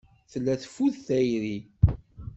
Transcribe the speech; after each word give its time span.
Tella 0.31 0.53
teffud 0.61 0.93
tayri. 1.07 1.57